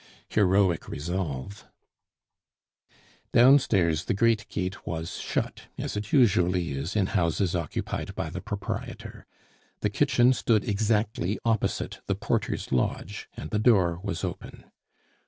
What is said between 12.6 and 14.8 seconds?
lodge, and the door was open.